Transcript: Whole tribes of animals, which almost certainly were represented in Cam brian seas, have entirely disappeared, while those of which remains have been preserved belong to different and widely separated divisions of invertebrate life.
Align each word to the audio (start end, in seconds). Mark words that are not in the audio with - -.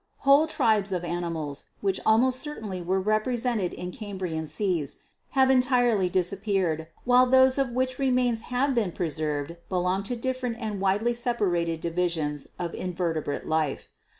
Whole 0.25 0.47
tribes 0.47 0.91
of 0.91 1.03
animals, 1.03 1.65
which 1.81 1.99
almost 2.07 2.39
certainly 2.39 2.81
were 2.81 2.99
represented 2.99 3.71
in 3.71 3.91
Cam 3.91 4.17
brian 4.17 4.47
seas, 4.47 4.97
have 5.37 5.51
entirely 5.51 6.09
disappeared, 6.09 6.87
while 7.05 7.27
those 7.27 7.59
of 7.59 7.69
which 7.69 7.99
remains 7.99 8.41
have 8.49 8.73
been 8.73 8.93
preserved 8.93 9.57
belong 9.69 10.01
to 10.05 10.15
different 10.15 10.57
and 10.59 10.81
widely 10.81 11.13
separated 11.13 11.81
divisions 11.81 12.47
of 12.57 12.73
invertebrate 12.73 13.45
life. 13.45 13.89